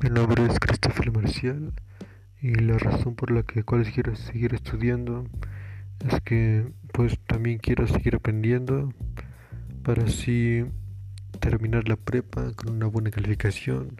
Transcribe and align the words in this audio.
Mi 0.00 0.10
nombre 0.10 0.46
es 0.46 0.60
Christopher 0.60 1.10
Marcial 1.10 1.72
y 2.40 2.54
la 2.54 2.78
razón 2.78 3.16
por 3.16 3.32
la 3.32 3.42
que 3.42 3.64
cual 3.64 3.84
quiero 3.92 4.14
seguir 4.14 4.54
estudiando 4.54 5.26
es 6.08 6.20
que 6.20 6.70
pues 6.92 7.18
también 7.26 7.58
quiero 7.58 7.84
seguir 7.88 8.14
aprendiendo 8.14 8.92
para 9.82 10.04
así 10.04 10.64
terminar 11.40 11.88
la 11.88 11.96
prepa 11.96 12.52
con 12.54 12.76
una 12.76 12.86
buena 12.86 13.10
calificación 13.10 13.96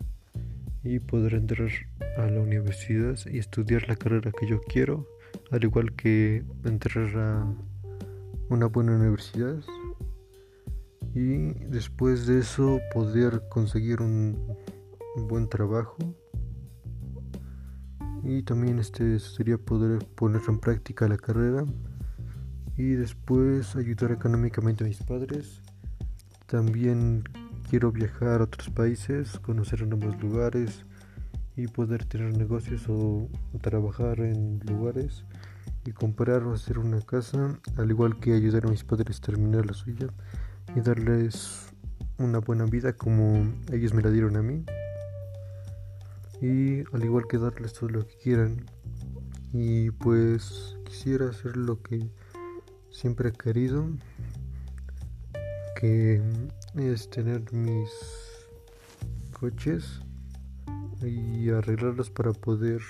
y 0.85 1.01
poder 1.01 1.35
entrar 1.35 1.69
a 2.17 2.27
la 2.27 2.43
universidad 2.43 3.19
y 3.27 3.39
estudiar 3.39 3.89
la 3.89 3.97
carrera 3.97 4.31
que 4.31 4.47
yo 4.47 4.61
quiero, 4.61 5.09
al 5.51 5.65
igual 5.65 5.95
que 5.95 6.45
entrar 6.65 7.09
a 7.17 7.45
una 8.51 8.67
buena 8.67 8.95
universidad 8.95 9.65
y 11.13 11.55
después 11.71 12.29
de 12.29 12.39
eso 12.39 12.79
poder 12.95 13.43
conseguir 13.49 14.01
un, 14.01 14.57
buen 15.27 15.49
trabajo. 15.49 15.97
Y 18.23 18.43
también 18.43 18.79
este 18.79 19.19
sería 19.19 19.59
poder 19.59 20.07
poner 20.15 20.43
en 20.47 20.59
práctica 20.59 21.09
la 21.09 21.17
carrera. 21.17 21.65
Y 22.77 22.91
después 22.91 23.75
ayudar 23.75 24.13
económicamente 24.13 24.85
a 24.85 24.87
mis 24.87 25.03
padres. 25.03 25.63
También 26.47 27.25
quiero 27.69 27.91
viajar 27.91 28.41
a 28.41 28.45
otros 28.45 28.71
países 28.71 29.39
conocer 29.41 29.87
nuevos 29.87 30.21
lugares 30.23 30.87
y 31.57 31.67
poder 31.67 32.05
tener 32.05 32.37
negocios 32.37 32.89
o 32.89 33.29
trabajar 33.61 34.21
en 34.21 34.61
lugares 34.61 35.25
y 35.85 35.93
comprar 35.93 36.45
o 36.45 36.55
hacer 36.55 36.79
una 36.79 37.01
casa 37.01 37.59
al 37.77 37.91
igual 37.91 38.19
que 38.21 38.35
ayudar 38.35 38.67
a 38.67 38.71
mis 38.71 38.85
padres 38.85 39.19
a 39.19 39.21
terminar 39.21 39.67
la 39.67 39.75
suya 39.75 40.09
y 40.77 40.81
darles 40.81 41.67
una 42.19 42.39
buena 42.39 42.65
vida 42.65 42.93
como 42.93 43.47
ellos 43.73 43.95
me 43.95 44.03
la 44.03 44.11
dieron 44.11 44.37
a 44.37 44.43
mí. 44.43 44.65
Y 46.41 46.81
al 46.95 47.05
igual 47.05 47.27
que 47.29 47.39
darles 47.39 47.73
todo 47.73 47.91
lo 47.91 48.07
que 48.07 48.17
quieran. 48.17 48.65
Y 49.53 49.91
pues 49.91 50.77
quisiera 50.85 51.31
hacer 51.31 51.57
lo 51.57 51.83
que 51.83 52.11
siempre 52.91 53.31
he 53.31 53.33
querido, 53.33 53.89
que 55.81 56.23
es 56.77 57.09
tener 57.11 57.53
mis 57.53 57.91
coches 59.39 60.01
y 61.03 61.51
arreglarlos 61.51 62.11
para 62.11 62.33
poder 62.33 62.83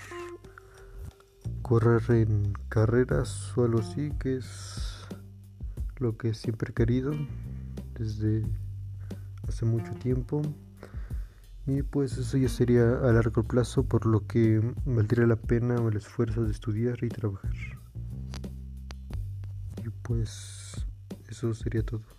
correr 1.62 2.02
en 2.10 2.52
carreras 2.68 3.56
o 3.56 3.64
algo 3.64 3.80
así, 3.80 4.10
que 4.18 4.36
es 4.36 5.06
lo 5.98 6.16
que 6.16 6.34
siempre 6.34 6.70
he 6.70 6.74
querido 6.74 7.12
desde 7.98 8.44
hace 9.46 9.64
mucho 9.64 9.92
tiempo 9.94 10.42
y 11.68 11.82
pues 11.82 12.16
eso 12.16 12.38
ya 12.38 12.48
sería 12.48 12.82
a 12.82 13.12
largo 13.12 13.44
plazo 13.44 13.84
por 13.84 14.06
lo 14.06 14.26
que 14.26 14.62
valdría 14.86 15.26
la 15.26 15.36
pena 15.36 15.76
el 15.76 15.96
esfuerzo 15.98 16.44
de 16.44 16.50
estudiar 16.50 17.04
y 17.04 17.08
trabajar. 17.08 17.52
Y 19.84 19.90
pues 20.02 20.86
eso 21.28 21.52
sería 21.52 21.82
todo 21.82 22.17